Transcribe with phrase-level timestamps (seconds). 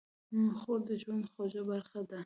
[0.59, 2.19] خور د ژوند خوږه برخه ده.